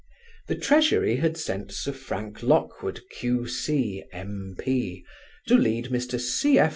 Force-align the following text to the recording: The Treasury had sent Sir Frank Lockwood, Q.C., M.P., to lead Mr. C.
The 0.47 0.55
Treasury 0.55 1.17
had 1.17 1.37
sent 1.37 1.71
Sir 1.71 1.91
Frank 1.91 2.41
Lockwood, 2.41 3.01
Q.C., 3.11 4.03
M.P., 4.11 5.05
to 5.45 5.55
lead 5.55 5.89
Mr. 5.91 6.19
C. 6.19 6.59